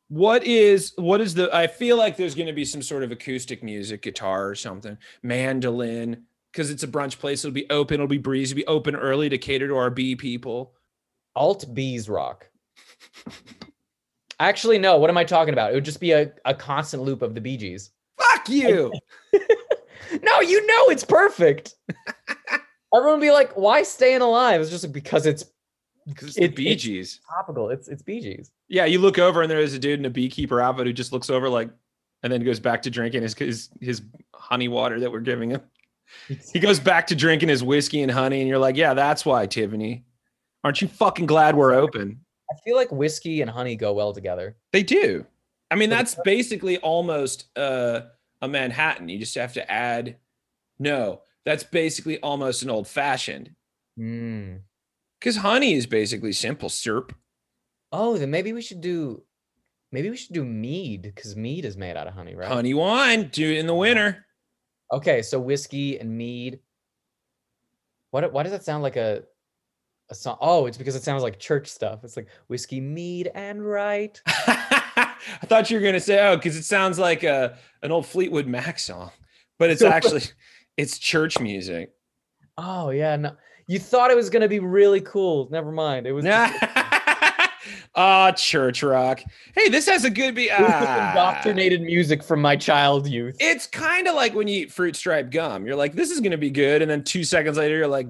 [0.08, 1.54] What is what is the?
[1.54, 4.96] I feel like there's going to be some sort of acoustic music, guitar or something,
[5.22, 7.44] mandolin, because it's a brunch place.
[7.44, 7.94] It'll be open.
[7.94, 8.52] It'll be breezy.
[8.52, 10.72] It'll be open early to cater to our bee people.
[11.36, 12.48] Alt bees rock.
[14.40, 14.98] Actually, no.
[14.98, 15.72] What am I talking about?
[15.72, 17.90] It would just be a, a constant loop of the Bee Gees.
[18.16, 18.92] Fuck you.
[20.22, 21.74] No, you know it's perfect.
[22.94, 25.44] Everyone would be like, "Why staying alive?" It's just like, because it's
[26.08, 27.20] Because it's It- Bee it's- Gees.
[27.36, 27.70] topical.
[27.70, 28.50] It's it's Bee Gees.
[28.68, 31.12] Yeah, you look over and there is a dude in a beekeeper outfit who just
[31.12, 31.70] looks over like,
[32.22, 34.02] and then goes back to drinking his his his
[34.34, 35.60] honey water that we're giving him.
[36.52, 39.46] He goes back to drinking his whiskey and honey, and you're like, yeah, that's why,
[39.46, 40.04] Tiffany.
[40.64, 42.20] Aren't you fucking glad we're open?
[42.50, 44.56] I feel like whiskey and honey go well together.
[44.72, 45.26] They do.
[45.70, 48.00] I mean, that's basically almost uh,
[48.40, 49.10] a Manhattan.
[49.10, 50.16] You just have to add.
[50.78, 53.54] No, that's basically almost an old fashioned
[53.98, 54.60] Mm.
[55.18, 57.14] Because honey is basically simple syrup.
[57.92, 59.22] Oh, then maybe we should do,
[59.92, 62.48] maybe we should do mead because mead is made out of honey, right?
[62.48, 64.26] Honey wine, do it in the winter.
[64.92, 66.60] Okay, so whiskey and mead.
[68.10, 68.32] What?
[68.32, 69.22] Why does that sound like a
[70.08, 70.38] a song?
[70.40, 72.04] Oh, it's because it sounds like church stuff.
[72.04, 74.20] It's like whiskey, mead, and right.
[74.26, 78.46] I thought you were gonna say, oh, because it sounds like a an old Fleetwood
[78.46, 79.10] Mac song,
[79.58, 80.22] but it's actually
[80.76, 81.92] it's church music.
[82.56, 83.36] Oh yeah, no.
[83.68, 85.46] You thought it was gonna be really cool.
[85.50, 86.06] Never mind.
[86.06, 86.24] It was
[87.94, 89.20] Ah, church rock.
[89.54, 90.50] Hey, this has a good be.
[90.50, 91.10] Ah.
[91.10, 93.36] indoctrinated music from my child youth.
[93.40, 95.66] It's kind of like when you eat fruit stripe gum.
[95.66, 98.06] You're like, this is gonna be good, and then two seconds later, you're like,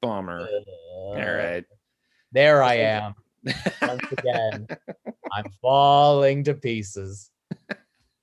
[0.00, 0.48] bummer.
[0.96, 1.64] All right.
[2.32, 3.14] There I am.
[3.82, 4.66] Once again.
[5.32, 7.30] I'm falling to pieces.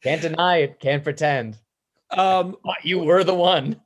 [0.01, 1.59] Can't deny it, can't pretend.
[2.09, 3.79] Um, you were the one.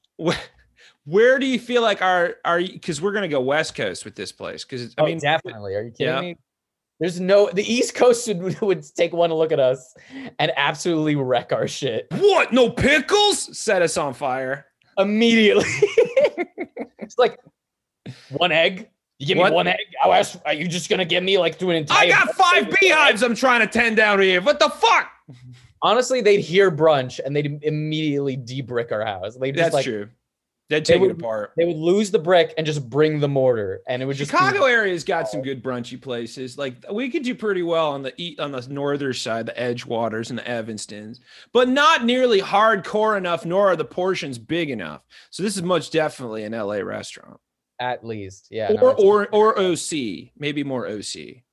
[1.06, 4.16] Wh- where do you feel like our are because we're gonna go west coast with
[4.16, 5.76] this place because I oh, mean definitely.
[5.76, 6.22] Are you kidding yeah.
[6.22, 6.38] me?
[7.00, 9.94] There's no the East Coast would, would take one look at us
[10.40, 14.66] and absolutely wreck our shit what no pickles set us on fire.
[14.98, 15.66] immediately.
[17.00, 17.40] it's like
[18.30, 18.90] one egg.
[19.20, 19.52] You give What?
[19.52, 19.78] me one egg.
[20.04, 22.06] I'll ask, are you just gonna give me like through an entire?
[22.06, 24.42] I got five beehives I'm trying to tend down here.
[24.42, 25.10] What the fuck?
[25.82, 29.36] Honestly, they'd hear brunch and they'd immediately de-brick our house.
[29.36, 30.10] They'd just That's like true.
[30.68, 31.52] They'd They take it apart.
[31.56, 34.64] they would lose the brick and just bring the mortar, and it would just Chicago
[34.66, 36.58] area's got some good brunchy places.
[36.58, 40.32] Like we could do pretty well on the eat on the northern side, the Edgewaters
[40.32, 41.20] and the Evanstons,
[41.54, 45.04] but not nearly hardcore enough, nor are the portions big enough.
[45.30, 47.40] So this is much definitely an LA restaurant.
[47.80, 48.72] at least, yeah.
[48.82, 51.44] or it's- or or OC, maybe more OC.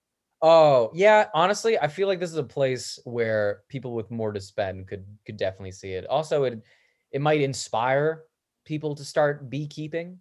[0.40, 4.40] oh yeah, honestly, I feel like this is a place where people with more to
[4.40, 6.06] spend could could definitely see it.
[6.06, 6.62] Also, it
[7.10, 8.22] it might inspire
[8.64, 10.18] people to start beekeeping,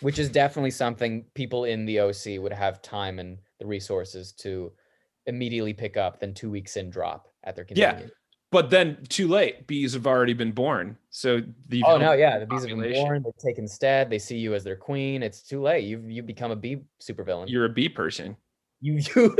[0.00, 4.72] which is definitely something people in the OC would have time and the resources to
[5.26, 8.02] immediately pick up, then two weeks in drop at their convenience.
[8.04, 8.08] Yeah.
[8.52, 9.68] But then too late.
[9.68, 10.96] Bees have already been born.
[11.10, 13.22] So the Oh no, yeah, the bees have been born.
[13.22, 14.10] They take instead.
[14.10, 15.22] They see you as their queen.
[15.22, 15.84] It's too late.
[15.84, 17.48] You've you become a bee supervillain.
[17.48, 18.36] you're a bee person.
[18.80, 19.36] you you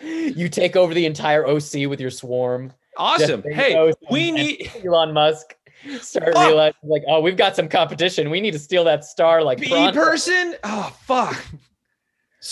[0.34, 2.72] you take over the entire OC with your swarm.
[2.96, 3.42] Awesome.
[3.44, 5.54] Hey, we need Elon Musk
[6.00, 8.30] start realizing like, oh, we've got some competition.
[8.30, 9.92] We need to steal that star like bee pronto.
[9.92, 10.56] person.
[10.64, 11.42] Oh fuck.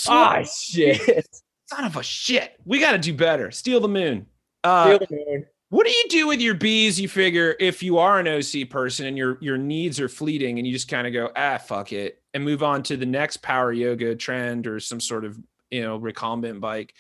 [0.06, 1.26] Ah, shit.
[1.64, 2.60] son of a shit.
[2.66, 3.50] We got to do better.
[3.50, 4.26] Steal the moon.
[4.62, 5.46] Uh, Steal the moon.
[5.70, 7.00] what do you do with your bees?
[7.00, 10.66] You figure if you are an OC person and your your needs are fleeting, and
[10.66, 13.72] you just kind of go ah fuck it and move on to the next power
[13.72, 15.38] yoga trend or some sort of
[15.70, 16.92] you know recumbent bike.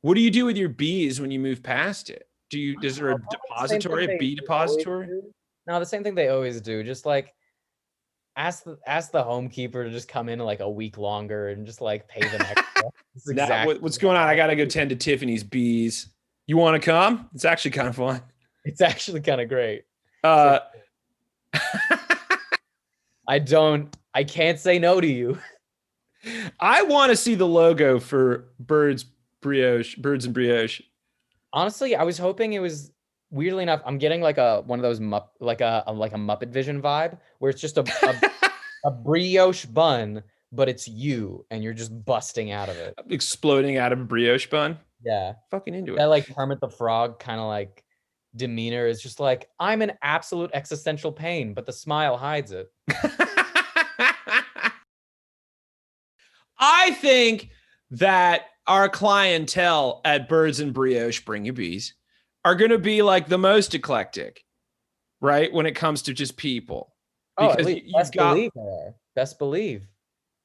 [0.00, 2.26] What do you do with your bees when you move past it?
[2.50, 5.08] Do you is there a Probably the same thing depository, a bee depository?
[5.66, 5.72] Do.
[5.72, 6.82] No, the same thing they always do.
[6.84, 7.34] Just like
[8.36, 11.80] ask the ask the homekeeper to just come in like a week longer and just
[11.80, 12.90] like pay them extra.
[13.28, 14.26] Exactly what- what's going on?
[14.28, 16.08] I gotta go tend to Tiffany's bees.
[16.46, 17.30] You want to come?
[17.34, 18.20] It's actually kind of fun.
[18.64, 19.84] It's actually kind of great.
[20.22, 20.58] Uh,
[23.28, 23.94] I don't.
[24.14, 25.38] I can't say no to you.
[26.60, 29.06] I want to see the logo for Birds
[29.40, 30.80] Brioche, Birds and Brioche.
[31.52, 32.90] Honestly, I was hoping it was.
[33.34, 36.16] Weirdly enough, I'm getting like a one of those mupp, like a, a like a
[36.16, 38.48] Muppet Vision vibe, where it's just a, a
[38.84, 42.94] a brioche bun, but it's you, and you're just busting out of it.
[43.10, 44.78] Exploding out of brioche bun.
[45.04, 45.96] Yeah, Fucking into it.
[45.96, 47.82] that like Kermit the Frog kind of like
[48.36, 52.72] demeanor is just like I'm in absolute existential pain, but the smile hides it.
[56.58, 57.50] I think
[57.90, 61.94] that our clientele at Birds and Brioche, bring you bees,
[62.44, 64.44] are going to be like the most eclectic,
[65.20, 65.52] right?
[65.52, 66.94] When it comes to just people.
[67.38, 68.50] Oh, at Because least, you've best got- believe.
[69.16, 69.86] Best believe.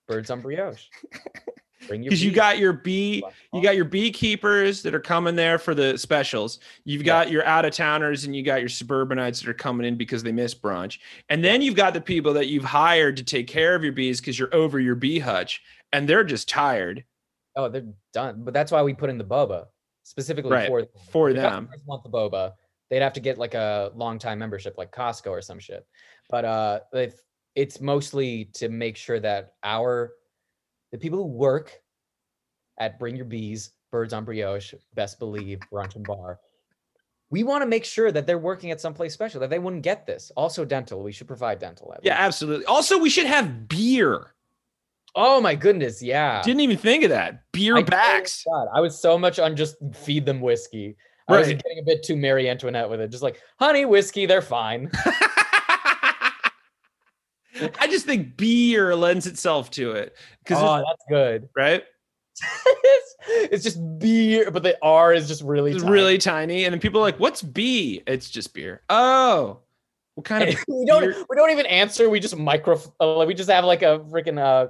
[0.07, 0.85] Birds on brioche.
[1.87, 5.97] Because you got your bee you got your beekeepers that are coming there for the
[5.97, 7.05] specials you've Yeah.
[7.23, 10.21] got your out of towners and you got your suburbanites that are coming in because
[10.21, 13.75] they miss brunch and then you've got the people that you've hired to take care
[13.75, 15.61] of your bees because you're over your bee hutch
[15.93, 17.05] and they're just tired
[17.55, 18.41] Oh, they're done.
[18.43, 19.67] But that's why we put in the boba
[20.03, 20.91] specifically Right, for them.
[21.11, 22.53] for If them want the boba,
[22.89, 25.85] they'd have to get like a long time membership, like Costco or some shit.
[26.29, 27.21] But uh, if
[27.55, 30.11] it's mostly to make sure that our
[30.91, 31.71] the people who work
[32.79, 36.39] at Bring Your Bees, Birds on Brioche, Best Believe, Brunch and Bar,
[37.29, 40.07] we want to make sure that they're working at someplace special, that they wouldn't get
[40.07, 40.31] this.
[40.35, 41.03] Also, dental.
[41.03, 41.93] We should provide dental.
[42.01, 42.21] Yeah least.
[42.21, 44.33] absolutely also we should have beer
[45.15, 46.41] Oh my goodness, yeah.
[46.43, 48.67] didn't even think of that beer I backs forgot.
[48.73, 50.95] I was so much on just feed them whiskey.
[51.27, 53.09] I was getting a bit too Marie Antoinette with it.
[53.11, 54.89] Just like, honey, whiskey, they're fine.
[57.79, 61.49] i just think beer lends itself to it because Oh, that's good.
[61.57, 61.83] right
[63.27, 65.91] it's, just beer, but the R is just really it's tiny.
[65.91, 69.59] really tiny and then people are like what's b it's just beer oh
[70.19, 72.09] what kind of we don't we don't even answer.
[72.09, 72.79] We just micro.
[72.99, 74.67] Uh, we just have like a freaking uh,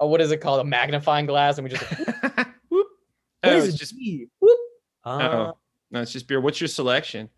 [0.00, 0.60] uh, what is it called?
[0.60, 1.82] A magnifying glass, and we just.
[2.68, 2.86] Whoop.
[3.40, 3.78] What Oh, is it's it?
[3.78, 4.26] just B?
[4.40, 4.58] Whoop.
[5.04, 5.52] Uh,
[5.90, 6.40] no, it's just beer.
[6.40, 7.28] What's your selection?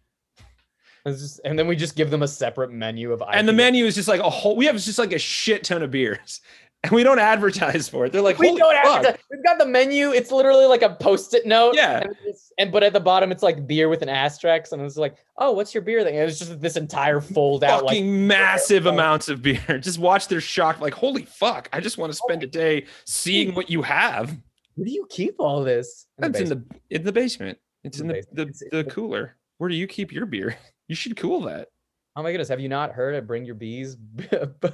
[1.07, 3.23] it's just, and then we just give them a separate menu of.
[3.33, 4.57] And the menu is just like a whole.
[4.57, 6.41] We have just like a shit ton of beers,
[6.85, 8.13] and we don't advertise for it.
[8.13, 9.05] They're like, We don't fuck.
[9.05, 9.19] have.
[9.31, 10.11] We've got the menu.
[10.13, 11.75] It's literally like a post-it note.
[11.75, 12.01] Yeah.
[12.03, 12.15] And,
[12.59, 15.51] and but at the bottom it's like beer with an asterisk, and it's like, oh,
[15.51, 16.17] what's your beer thing?
[16.17, 19.79] And it's just this entire fold out like massive amounts of beer.
[19.81, 20.81] Just watch their shock.
[20.81, 21.69] Like, holy fuck!
[21.73, 24.31] I just want to spend a day seeing what you have.
[24.77, 26.07] Where do you keep all this?
[26.19, 26.69] In the That's in basement.
[26.89, 27.59] the in the basement.
[27.83, 28.83] It's In in the the the.
[28.83, 29.37] The cooler.
[29.59, 30.57] Where do you keep your beer?
[30.87, 31.69] You should cool that.
[32.15, 33.97] Oh my goodness, have you not heard of Bring Your Bees?
[33.97, 34.69] Beer, Br-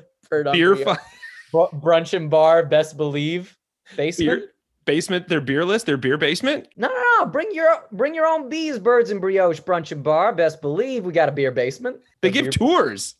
[1.52, 3.56] brunch and bar, best believe.
[3.96, 4.40] Basement?
[4.40, 4.52] beer
[4.84, 5.28] basement.
[5.28, 5.86] Their beer list.
[5.86, 6.68] Their beer basement.
[6.76, 7.26] No, no, no.
[7.26, 10.32] Bring your bring your own bees, birds and brioche, brunch and bar.
[10.34, 11.98] Best believe we got a beer basement.
[12.22, 13.16] They A give beer- tours.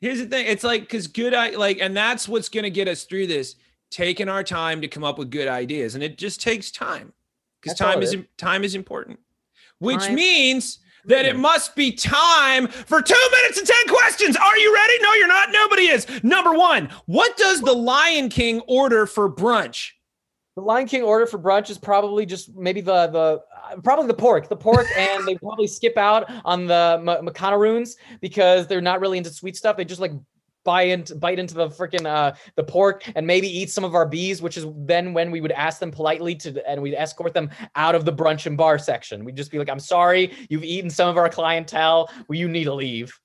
[0.00, 0.46] Here's the thing.
[0.46, 3.56] It's like because good I like, and that's what's gonna get us through this.
[3.90, 7.12] Taking our time to come up with good ideas, and it just takes time
[7.60, 8.24] because time it is is.
[8.38, 9.18] time is important.
[9.80, 14.36] Which Time- means that it must be time for two minutes and ten questions.
[14.36, 14.94] Are you ready?
[15.02, 15.50] No, you're not.
[15.50, 16.06] Nobody is.
[16.22, 19.90] Number one, what does the Lion King order for brunch?
[20.54, 24.14] The Lion King order for brunch is probably just maybe the the uh, probably the
[24.14, 29.00] pork, the pork, and they probably skip out on the ma- macaroons because they're not
[29.00, 29.76] really into sweet stuff.
[29.76, 30.12] They just like
[30.64, 34.06] buy into bite into the freaking uh the pork and maybe eat some of our
[34.06, 37.50] bees, which is then when we would ask them politely to and we'd escort them
[37.76, 39.24] out of the brunch and bar section.
[39.24, 42.10] We'd just be like, "I'm sorry, you've eaten some of our clientele.
[42.28, 43.18] Well, you need to leave."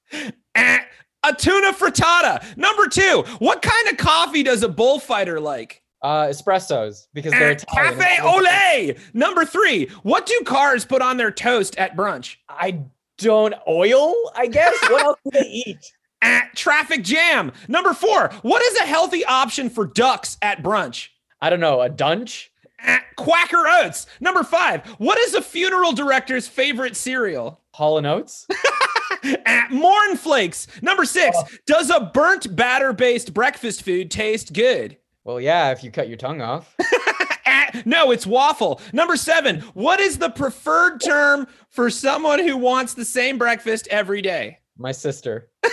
[0.56, 0.80] Eh,
[1.24, 2.56] a tuna frittata.
[2.58, 5.82] Number two, what kind of coffee does a bullfighter like?
[6.04, 7.98] Uh, espressos because they're Eh, Italian.
[7.98, 9.00] Cafe all those- Olay.
[9.16, 12.36] Number three, what do cars put on their toast at brunch?
[12.48, 12.82] I
[13.18, 14.14] don't oil.
[14.36, 14.76] I guess.
[14.90, 15.92] What else do they eat?
[16.22, 17.52] At traffic jam.
[17.68, 21.10] Number four, what is a healthy option for ducks at brunch?
[21.42, 21.82] I don't know.
[21.82, 22.52] A dunch.
[22.80, 24.06] At Quacker Oats.
[24.20, 27.62] Number five, what is a funeral director's favorite cereal?
[27.74, 28.48] Hall and Oats.
[29.46, 30.68] At Morn Flakes.
[30.82, 31.48] Number six, Oh.
[31.66, 34.98] does a burnt batter based breakfast food taste good?
[35.24, 36.76] Well, yeah, if you cut your tongue off.
[37.46, 38.80] At- no, it's waffle.
[38.94, 44.22] Number seven, what is the preferred term for someone who wants the same breakfast every
[44.22, 44.60] day?
[44.78, 45.50] My sister.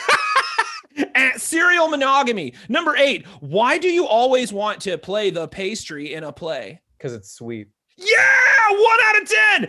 [1.14, 2.54] At cereal monogamy.
[2.68, 6.80] Number eight, why do you always want to play the pastry in a play?
[6.96, 7.68] Because it's sweet.
[7.96, 9.28] Yeah, one out of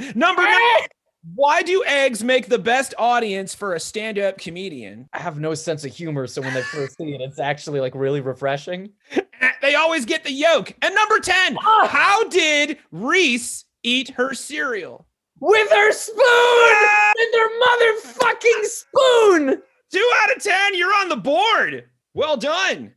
[0.10, 0.14] 10.
[0.20, 0.88] Number nine,
[1.34, 5.08] why do eggs make the best audience for a stand up comedian?
[5.14, 7.96] I have no sense of humor, so when they first see it, it's actually like
[7.96, 8.92] really refreshing.
[9.12, 9.22] Eh,
[9.62, 10.74] They always get the yolk.
[10.82, 11.88] And number 10, Ah!
[11.92, 15.08] how did Reese eat her cereal?
[15.40, 16.16] With her spoon!
[17.16, 19.62] With her motherfucking spoon!
[19.96, 21.86] Two out of 10, you're on the board.
[22.14, 22.96] Well done.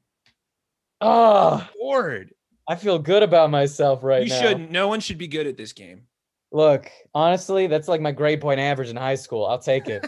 [1.00, 2.34] Oh, Board.
[2.68, 4.40] I feel good about myself right you now.
[4.40, 4.72] shouldn't.
[4.72, 6.08] No one should be good at this game.
[6.50, 9.46] Look, honestly, that's like my grade point average in high school.
[9.46, 10.04] I'll take it.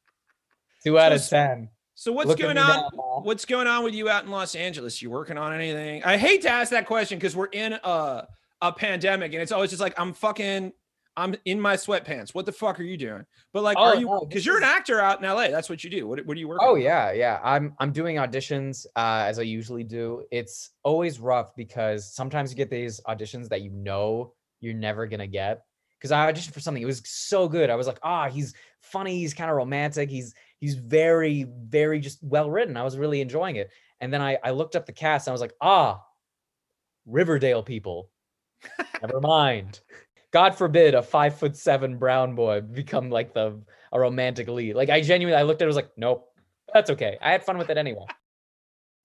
[0.84, 1.70] Two out of ten.
[1.94, 2.90] So what's Look going on?
[3.22, 5.00] What's going on with you out in Los Angeles?
[5.00, 6.04] You working on anything?
[6.04, 8.28] I hate to ask that question because we're in a
[8.60, 10.74] a pandemic and it's always just like I'm fucking
[11.16, 12.34] I'm in my sweatpants.
[12.34, 13.24] What the fuck are you doing?
[13.52, 15.48] But like, Oh, are you because this you're an actor out in LA?
[15.48, 16.06] That's what you do.
[16.06, 16.58] What what do you work?
[16.62, 16.80] Oh on?
[16.80, 17.40] yeah, yeah.
[17.42, 20.24] I'm I'm doing auditions uh, as I usually do.
[20.30, 25.26] It's always rough because sometimes you get these auditions that you know you're never gonna
[25.26, 25.62] get.
[25.98, 27.70] Because I auditioned for something, it was so good.
[27.70, 28.52] I was like, ah, he's
[28.82, 32.76] funny, he's kind of romantic, he's he's very very just well written.
[32.76, 33.70] I was really enjoying it.
[34.00, 36.02] And then I I looked up the cast and I was like, ah,
[37.06, 38.10] Riverdale people.
[39.00, 39.80] Never mind.
[40.36, 43.58] God forbid a five foot seven brown boy become like the
[43.90, 44.76] a romantic lead.
[44.76, 46.28] Like I genuinely, I looked at it, I was like, nope,
[46.74, 47.16] that's okay.
[47.22, 48.04] I had fun with it anyway.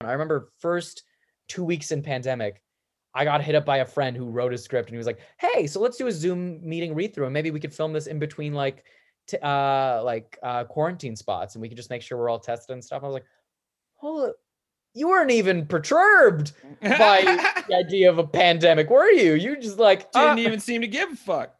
[0.02, 1.04] I remember first
[1.48, 2.62] two weeks in pandemic,
[3.14, 5.20] I got hit up by a friend who wrote a script and he was like,
[5.38, 8.08] "Hey, so let's do a Zoom meeting read through, and maybe we could film this
[8.08, 8.84] in between like,
[9.26, 12.74] t- uh, like uh, quarantine spots, and we could just make sure we're all tested
[12.74, 13.26] and stuff." I was like,
[13.94, 14.34] "Hold,
[14.94, 17.22] you weren't even perturbed by
[17.68, 19.34] the idea of a pandemic, were you?
[19.34, 21.54] You just like Didn't uh, even seem to give a fuck.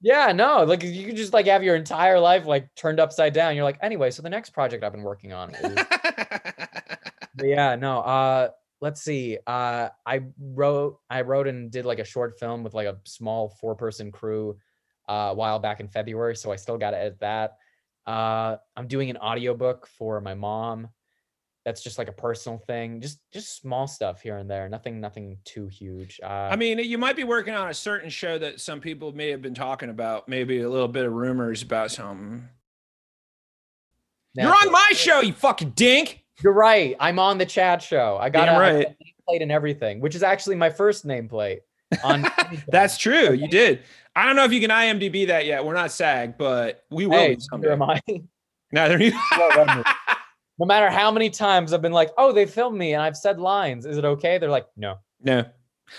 [0.00, 3.54] yeah, no, like you could just like have your entire life like turned upside down.
[3.54, 5.78] You're like, anyway, so the next project I've been working on is
[7.42, 8.00] yeah, no.
[8.00, 8.48] Uh
[8.80, 9.38] let's see.
[9.46, 13.48] Uh I wrote I wrote and did like a short film with like a small
[13.60, 14.58] four-person crew
[15.08, 17.56] uh a while back in February, so I still got to edit that.
[18.06, 20.88] Uh I'm doing an audiobook for my mom.
[21.64, 23.00] That's just like a personal thing.
[23.00, 24.68] Just just small stuff here and there.
[24.68, 26.20] Nothing nothing too huge.
[26.22, 29.30] Uh I mean, you might be working on a certain show that some people may
[29.30, 30.28] have been talking about.
[30.28, 32.48] Maybe a little bit of rumors about something.
[34.34, 36.24] You're on my show, you fucking dink.
[36.42, 36.96] You're right.
[36.98, 38.18] I'm on the chat show.
[38.20, 38.86] I got Damn right.
[38.86, 41.60] a nameplate and everything, which is actually my first nameplate.
[42.02, 42.26] On
[42.68, 43.32] That's true.
[43.32, 43.80] You did.
[44.16, 45.64] I don't know if you can IMDb that yet.
[45.64, 47.72] We're not SAG, but we will hey, someday.
[47.72, 48.00] am I.
[48.72, 49.84] Neither are you.
[50.62, 53.40] No matter how many times I've been like, "Oh, they filmed me and I've said
[53.40, 53.84] lines.
[53.84, 55.38] Is it okay?" They're like, "No." no.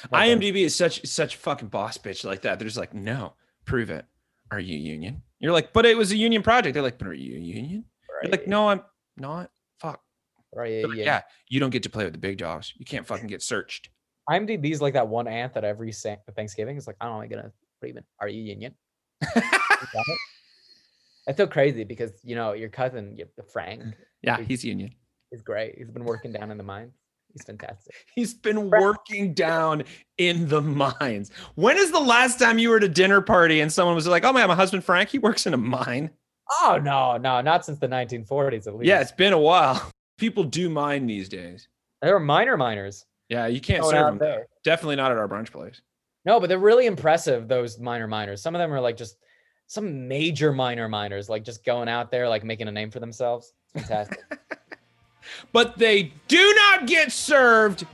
[0.05, 0.31] Okay.
[0.31, 2.57] Um, IMDb is such such fucking boss bitch like that.
[2.57, 3.33] They're just like, no,
[3.65, 4.05] prove it.
[4.51, 5.21] Are you union?
[5.39, 6.73] You're like, but it was a union project.
[6.73, 7.83] They're like, but are you a union?
[8.21, 8.81] You're like, no, I'm
[9.17, 9.51] not.
[9.79, 10.01] Fuck.
[10.55, 11.03] right, like, yeah.
[11.03, 12.73] yeah, you don't get to play with the big dogs.
[12.77, 13.89] You can't fucking get searched.
[14.29, 17.51] IMDb's like that one aunt that every Thanksgiving is like, I'm only gonna
[17.85, 18.03] even?
[18.21, 18.73] Are you union?"
[21.27, 23.17] It's so crazy because you know your cousin
[23.51, 23.89] Frank mm-hmm.
[24.21, 24.93] yeah, he's union.
[25.31, 25.75] He's great.
[25.77, 26.93] He's been working down in the mines.
[27.33, 27.95] He's fantastic.
[28.15, 29.85] He's been working down
[30.19, 31.31] in the mines.
[31.55, 34.23] When is the last time you were at a dinner party and someone was like,
[34.23, 36.11] "Oh man, my husband Frank, he works in a mine."
[36.61, 38.87] Oh no, no, not since the 1940s at least.
[38.87, 39.89] Yeah, it's been a while.
[40.19, 41.67] People do mine these days.
[42.01, 43.05] there are minor miners.
[43.29, 44.17] Yeah, you can't oh, going serve them.
[44.19, 44.47] there.
[44.63, 45.81] Definitely not at our brunch place.
[46.25, 47.47] No, but they're really impressive.
[47.47, 48.41] Those minor miners.
[48.41, 49.17] Some of them are like just
[49.67, 53.53] some major minor miners, like just going out there, like making a name for themselves.
[53.75, 54.19] It's fantastic.
[55.53, 57.85] But they do not get served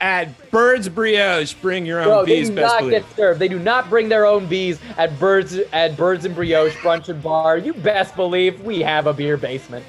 [0.00, 1.54] at Bird's Brioche.
[1.54, 2.92] Bring your own Bro, they bees, do best not believe.
[2.92, 3.40] get served.
[3.40, 7.20] They do not bring their own bees at Birds at Birds and Brioche brunch and
[7.20, 7.58] bar.
[7.58, 9.84] You best believe we have a beer basement.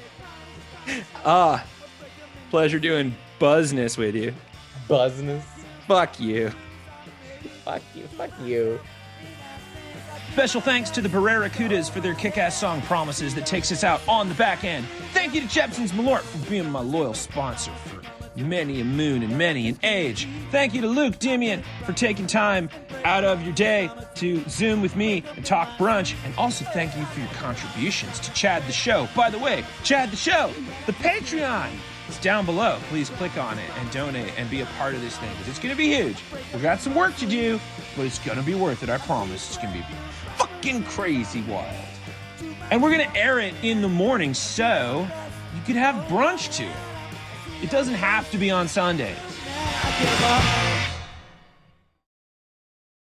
[1.24, 1.64] Ah,
[2.50, 4.34] pleasure doing buzzness with you.
[4.90, 5.44] Buzzness.
[5.88, 6.52] Fuck you.
[7.64, 8.04] Fuck you.
[8.08, 8.80] Fuck you.
[10.34, 14.02] Special thanks to the Barrera Barracudas for their kick-ass song Promises that takes us out
[14.08, 14.84] on the back end.
[15.12, 18.02] Thank you to Jeppson's Malort for being my loyal sponsor for
[18.36, 20.28] many a moon and many an age.
[20.50, 22.72] Thank you to Luke Dimian for taking time
[23.04, 26.16] out of your day to Zoom with me and talk brunch.
[26.26, 29.08] And also thank you for your contributions to Chad the Show.
[29.16, 30.52] By the way, Chad the Show,
[30.88, 31.70] the Patreon.
[32.08, 32.80] It's down below.
[32.90, 35.60] Please click on it and donate and be a part of this thing because it's
[35.60, 36.18] going to be huge.
[36.52, 37.60] We've got some work to do,
[37.96, 38.90] but it's going to be worth it.
[38.90, 39.48] I promise.
[39.48, 39.86] It's going to be
[40.38, 41.74] fucking crazy wild.
[42.72, 45.08] And we're going to air it in the morning so
[45.56, 47.70] you could have brunch to it.
[47.70, 49.18] Doesn't have to be on Sundays.